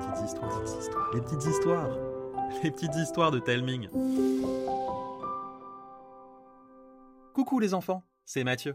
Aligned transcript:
petites 0.00 0.24
histoires, 0.24 0.60
les 1.12 1.20
petites 1.20 1.44
histoires, 1.44 1.90
les 2.62 2.70
petites 2.70 2.96
histoires 2.96 3.30
de 3.30 3.38
Telming. 3.38 3.88
Coucou 7.34 7.58
les 7.58 7.74
enfants, 7.74 8.02
c'est 8.24 8.44
Mathieu. 8.44 8.74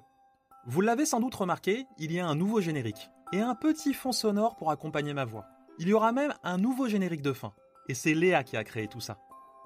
Vous 0.67 0.81
l'avez 0.81 1.05
sans 1.05 1.19
doute 1.19 1.35
remarqué, 1.35 1.85
il 1.97 2.11
y 2.11 2.19
a 2.19 2.27
un 2.27 2.35
nouveau 2.35 2.61
générique 2.61 3.09
et 3.33 3.41
un 3.41 3.55
petit 3.55 3.93
fond 3.93 4.11
sonore 4.11 4.55
pour 4.55 4.71
accompagner 4.71 5.13
ma 5.13 5.25
voix. 5.25 5.45
Il 5.77 5.87
y 5.87 5.93
aura 5.93 6.11
même 6.11 6.33
un 6.43 6.57
nouveau 6.57 6.87
générique 6.87 7.21
de 7.21 7.33
fin. 7.33 7.53
Et 7.87 7.93
c'est 7.93 8.13
Léa 8.13 8.43
qui 8.43 8.57
a 8.57 8.63
créé 8.63 8.87
tout 8.87 9.01
ça. 9.01 9.17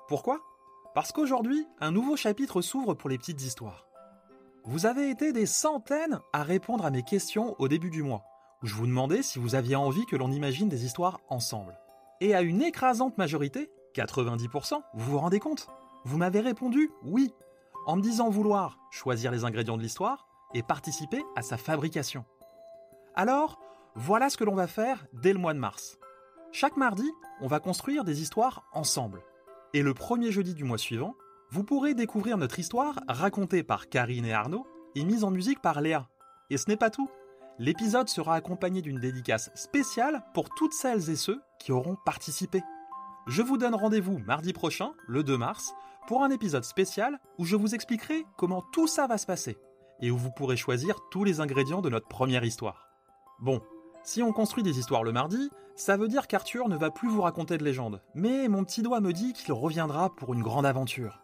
Pourquoi? 0.08 0.40
Parce 0.96 1.12
qu'aujourd'hui, 1.12 1.68
un 1.80 1.92
nouveau 1.92 2.18
chapitre 2.18 2.62
s'ouvre 2.62 2.96
pour 2.96 3.10
les 3.10 3.18
petites 3.18 3.42
histoires. 3.42 3.86
Vous 4.66 4.86
avez 4.86 5.10
été 5.10 5.32
des 5.32 5.46
centaines 5.46 6.20
à 6.34 6.44
répondre 6.44 6.86
à 6.86 6.92
mes 6.92 7.04
questions 7.04 7.56
au 7.60 7.68
début 7.68 7.90
du 7.90 8.04
mois, 8.04 8.24
je 8.64 8.76
vous 8.76 8.88
demandais 8.88 9.24
si 9.24 9.40
vous 9.40 9.56
aviez 9.56 9.76
envie 9.76 10.06
que 10.06 10.18
l'on 10.18 10.32
imagine 10.32 10.68
des 10.68 10.84
histoires 10.84 11.22
ensemble. 11.30 11.78
Et 12.20 12.36
à 12.36 12.42
une 12.42 12.62
écrasante 12.62 13.18
majorité, 13.18 13.72
90%, 13.96 14.82
vous 14.94 15.12
vous 15.12 15.20
rendez 15.20 15.40
compte? 15.40 15.68
Vous 16.04 16.18
m'avez 16.18 16.42
répondu 16.42 16.92
oui, 17.04 17.34
en 17.86 17.96
me 17.96 18.02
disant 18.02 18.30
vouloir 18.30 18.78
choisir 18.92 19.32
les 19.32 19.46
ingrédients 19.46 19.78
de 19.78 19.82
l'histoire 19.82 20.28
et 20.54 20.64
participer 20.64 21.24
à 21.38 21.42
sa 21.42 21.58
fabrication. 21.58 22.26
Alors, 23.16 23.60
voilà 23.96 24.30
ce 24.30 24.38
que 24.38 24.44
l'on 24.44 24.56
va 24.56 24.68
faire 24.68 25.06
dès 25.14 25.34
le 25.34 25.40
mois 25.40 25.54
de 25.54 25.60
mars. 25.60 25.98
Chaque 26.52 26.78
mardi, 26.78 27.10
on 27.42 27.48
va 27.48 27.60
construire 27.60 28.04
des 28.04 28.22
histoires 28.22 28.64
ensemble. 28.74 29.24
Et 29.74 29.84
le 29.84 29.94
premier 29.94 30.32
jeudi 30.32 30.54
du 30.54 30.64
mois 30.64 30.78
suivant, 30.78 31.16
vous 31.52 31.64
pourrez 31.64 31.94
découvrir 31.94 32.38
notre 32.38 32.60
histoire 32.60 33.00
racontée 33.08 33.64
par 33.64 33.88
Karine 33.88 34.26
et 34.26 34.34
Arnaud 34.34 34.68
et 34.96 35.04
mise 35.04 35.24
en 35.24 35.32
musique 35.32 35.62
par 35.62 35.80
Léa. 35.80 36.10
Et 36.50 36.58
ce 36.58 36.68
n'est 36.68 36.78
pas 36.78 36.90
tout. 36.90 37.10
L'épisode 37.62 38.08
sera 38.08 38.36
accompagné 38.36 38.82
d'une 38.82 39.02
dédicace 39.02 39.52
spéciale 39.54 40.24
pour 40.34 40.50
toutes 40.50 40.72
celles 40.72 41.10
et 41.10 41.18
ceux 41.18 41.42
qui 41.60 41.74
auront 41.74 41.98
participé. 42.06 42.64
Je 43.28 43.42
vous 43.42 43.58
donne 43.58 43.76
rendez-vous 43.76 44.18
mardi 44.20 44.54
prochain, 44.54 44.94
le 45.10 45.24
2 45.24 45.38
mars, 45.38 45.74
pour 46.08 46.24
un 46.24 46.30
épisode 46.30 46.64
spécial 46.64 47.20
où 47.38 47.44
je 47.44 47.58
vous 47.58 47.76
expliquerai 47.76 48.26
comment 48.38 48.64
tout 48.72 48.88
ça 48.88 49.08
va 49.08 49.18
se 49.18 49.26
passer 49.26 49.58
et 50.00 50.10
où 50.10 50.18
vous 50.18 50.32
pourrez 50.32 50.56
choisir 50.56 50.96
tous 51.12 51.26
les 51.26 51.42
ingrédients 51.42 51.82
de 51.82 51.90
notre 51.90 52.08
première 52.08 52.46
histoire. 52.46 52.88
Bon, 53.40 53.62
si 54.04 54.24
on 54.24 54.32
construit 54.32 54.64
des 54.64 54.80
histoires 54.80 55.04
le 55.04 55.12
mardi, 55.12 55.50
ça 55.76 55.98
veut 55.98 56.08
dire 56.08 56.28
qu'Arthur 56.28 56.70
ne 56.70 56.78
va 56.78 56.92
plus 56.92 57.10
vous 57.10 57.24
raconter 57.24 57.58
de 57.58 57.66
légendes, 57.66 58.02
mais 58.16 58.48
mon 58.48 58.64
petit 58.64 58.84
doigt 58.84 59.02
me 59.02 59.12
dit 59.12 59.34
qu'il 59.34 59.52
reviendra 59.52 60.16
pour 60.16 60.34
une 60.34 60.44
grande 60.44 60.66
aventure. 60.66 61.20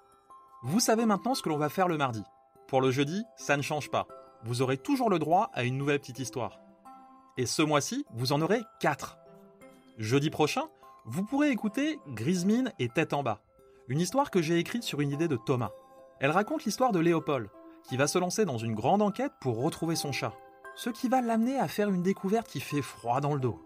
Vous 0.63 0.81
savez 0.81 1.06
maintenant 1.06 1.33
ce 1.33 1.41
que 1.41 1.47
l'on 1.47 1.58
va 1.58 1.69
faire 1.69 1.88
le 1.88 1.97
mardi. 1.97 2.23
Pour 2.67 2.81
le 2.81 2.91
jeudi, 2.91 3.23
ça 3.38 3.56
ne 3.56 3.61
change 3.61 3.89
pas. 3.89 4.06
Vous 4.45 4.61
aurez 4.61 4.77
toujours 4.77 5.09
le 5.09 5.17
droit 5.17 5.49
à 5.55 5.63
une 5.63 5.75
nouvelle 5.75 5.99
petite 5.99 6.19
histoire. 6.19 6.59
Et 7.35 7.47
ce 7.47 7.63
mois-ci, 7.63 8.05
vous 8.13 8.31
en 8.31 8.41
aurez 8.41 8.61
4. 8.79 9.17
Jeudi 9.97 10.29
prochain, 10.29 10.65
vous 11.05 11.23
pourrez 11.23 11.49
écouter 11.49 11.97
Grismine 12.09 12.71
et 12.77 12.88
Tête 12.88 13.13
en 13.13 13.23
bas, 13.23 13.41
une 13.88 13.99
histoire 13.99 14.29
que 14.29 14.43
j'ai 14.43 14.59
écrite 14.59 14.83
sur 14.83 15.01
une 15.01 15.09
idée 15.09 15.27
de 15.27 15.35
Thomas. 15.35 15.71
Elle 16.19 16.29
raconte 16.29 16.63
l'histoire 16.63 16.91
de 16.91 16.99
Léopold, 16.99 17.49
qui 17.89 17.97
va 17.97 18.05
se 18.05 18.19
lancer 18.19 18.45
dans 18.45 18.59
une 18.59 18.75
grande 18.75 19.01
enquête 19.01 19.33
pour 19.41 19.63
retrouver 19.63 19.95
son 19.95 20.11
chat, 20.11 20.33
ce 20.75 20.91
qui 20.91 21.09
va 21.09 21.21
l'amener 21.21 21.57
à 21.57 21.67
faire 21.67 21.89
une 21.89 22.03
découverte 22.03 22.47
qui 22.47 22.59
fait 22.59 22.83
froid 22.83 23.21
dans 23.21 23.33
le 23.33 23.39
dos. 23.39 23.59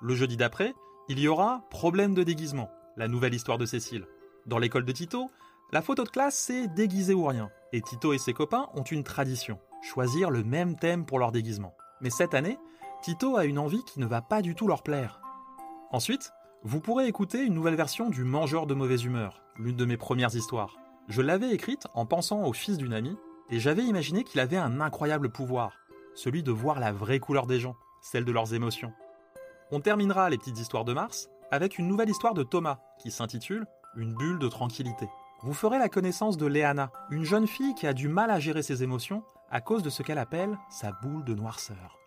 Le 0.00 0.14
jeudi 0.14 0.38
d'après, 0.38 0.72
il 1.10 1.18
y 1.18 1.28
aura 1.28 1.66
Problème 1.68 2.14
de 2.14 2.22
déguisement, 2.22 2.70
la 2.96 3.08
nouvelle 3.08 3.34
histoire 3.34 3.58
de 3.58 3.66
Cécile. 3.66 4.06
Dans 4.46 4.58
l'école 4.58 4.86
de 4.86 4.92
Tito, 4.92 5.30
la 5.70 5.82
photo 5.82 6.04
de 6.04 6.08
classe, 6.08 6.38
c'est 6.38 6.66
déguisé 6.68 7.12
ou 7.12 7.26
rien. 7.26 7.50
Et 7.72 7.82
Tito 7.82 8.14
et 8.14 8.18
ses 8.18 8.32
copains 8.32 8.68
ont 8.74 8.82
une 8.82 9.04
tradition, 9.04 9.58
choisir 9.82 10.30
le 10.30 10.42
même 10.42 10.76
thème 10.76 11.04
pour 11.04 11.18
leur 11.18 11.32
déguisement. 11.32 11.74
Mais 12.00 12.08
cette 12.08 12.32
année, 12.32 12.58
Tito 13.02 13.36
a 13.36 13.44
une 13.44 13.58
envie 13.58 13.84
qui 13.84 14.00
ne 14.00 14.06
va 14.06 14.22
pas 14.22 14.40
du 14.40 14.54
tout 14.54 14.66
leur 14.66 14.82
plaire. 14.82 15.20
Ensuite, 15.90 16.32
vous 16.64 16.80
pourrez 16.80 17.06
écouter 17.06 17.44
une 17.44 17.54
nouvelle 17.54 17.74
version 17.74 18.08
du 18.08 18.24
Mangeur 18.24 18.66
de 18.66 18.74
mauvaise 18.74 19.04
humeur, 19.04 19.42
l'une 19.56 19.76
de 19.76 19.84
mes 19.84 19.98
premières 19.98 20.34
histoires. 20.34 20.76
Je 21.08 21.20
l'avais 21.20 21.50
écrite 21.50 21.86
en 21.94 22.06
pensant 22.06 22.42
au 22.44 22.52
fils 22.52 22.78
d'une 22.78 22.94
amie, 22.94 23.16
et 23.50 23.60
j'avais 23.60 23.84
imaginé 23.84 24.24
qu'il 24.24 24.40
avait 24.40 24.56
un 24.56 24.80
incroyable 24.80 25.30
pouvoir, 25.30 25.72
celui 26.14 26.42
de 26.42 26.52
voir 26.52 26.80
la 26.80 26.92
vraie 26.92 27.20
couleur 27.20 27.46
des 27.46 27.60
gens, 27.60 27.76
celle 28.00 28.24
de 28.24 28.32
leurs 28.32 28.54
émotions. 28.54 28.92
On 29.70 29.80
terminera 29.80 30.30
les 30.30 30.38
petites 30.38 30.58
histoires 30.58 30.84
de 30.84 30.94
Mars 30.94 31.28
avec 31.50 31.78
une 31.78 31.86
nouvelle 31.86 32.10
histoire 32.10 32.34
de 32.34 32.42
Thomas, 32.42 32.78
qui 32.98 33.10
s'intitule 33.10 33.66
Une 33.96 34.14
bulle 34.14 34.38
de 34.38 34.48
tranquillité 34.48 35.08
vous 35.42 35.54
ferez 35.54 35.78
la 35.78 35.88
connaissance 35.88 36.36
de 36.36 36.46
Léana, 36.46 36.90
une 37.10 37.24
jeune 37.24 37.46
fille 37.46 37.74
qui 37.74 37.86
a 37.86 37.92
du 37.92 38.08
mal 38.08 38.30
à 38.30 38.40
gérer 38.40 38.62
ses 38.62 38.82
émotions 38.82 39.22
à 39.50 39.60
cause 39.60 39.82
de 39.82 39.90
ce 39.90 40.02
qu'elle 40.02 40.18
appelle 40.18 40.58
sa 40.68 40.90
boule 40.90 41.24
de 41.24 41.34
noirceur. 41.34 41.98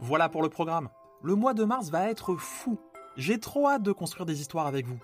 Voilà 0.00 0.28
pour 0.28 0.42
le 0.42 0.48
programme. 0.48 0.88
Le 1.22 1.36
mois 1.36 1.54
de 1.54 1.64
mars 1.64 1.90
va 1.90 2.10
être 2.10 2.34
fou. 2.34 2.80
J'ai 3.16 3.38
trop 3.38 3.68
hâte 3.68 3.84
de 3.84 3.92
construire 3.92 4.26
des 4.26 4.40
histoires 4.40 4.66
avec 4.66 4.86
vous. 4.86 4.98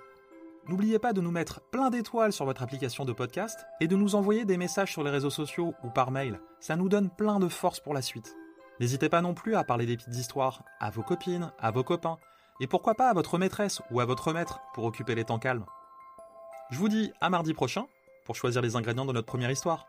N'oubliez 0.67 0.99
pas 0.99 1.13
de 1.13 1.21
nous 1.21 1.31
mettre 1.31 1.61
plein 1.61 1.91
d'étoiles 1.91 2.33
sur 2.33 2.45
votre 2.45 2.63
application 2.63 3.05
de 3.05 3.13
podcast 3.13 3.65
et 3.81 3.87
de 3.87 3.97
nous 3.97 4.17
envoyer 4.17 4.45
des 4.45 4.57
messages 4.57 4.93
sur 4.93 5.05
les 5.05 5.11
réseaux 5.11 5.31
sociaux 5.31 5.75
ou 5.85 5.91
par 5.91 6.11
mail. 6.11 6.41
Ça 6.59 6.75
nous 6.75 6.89
donne 6.89 7.09
plein 7.09 7.39
de 7.39 7.49
force 7.49 7.79
pour 7.79 7.95
la 7.95 8.03
suite. 8.03 8.37
N'hésitez 8.81 9.09
pas 9.09 9.23
non 9.23 9.35
plus 9.35 9.55
à 9.55 9.65
parler 9.65 9.87
des 9.87 9.97
petites 9.97 10.17
histoires 10.17 10.65
à 10.81 10.91
vos 10.91 11.03
copines, 11.03 11.53
à 11.61 11.71
vos 11.71 11.85
copains, 11.85 12.19
et 12.61 12.67
pourquoi 12.67 12.97
pas 12.97 13.09
à 13.09 13.15
votre 13.15 13.39
maîtresse 13.39 13.81
ou 13.93 14.01
à 14.01 14.05
votre 14.05 14.33
maître 14.33 14.61
pour 14.75 14.85
occuper 14.85 15.15
les 15.15 15.25
temps 15.25 15.39
calmes. 15.39 15.65
Je 16.71 16.77
vous 16.77 16.89
dis 16.89 17.13
à 17.23 17.31
mardi 17.31 17.55
prochain 17.55 17.87
pour 18.27 18.37
choisir 18.37 18.61
les 18.61 18.77
ingrédients 18.77 19.07
de 19.07 19.13
notre 19.13 19.27
première 19.27 19.51
histoire. 19.51 19.87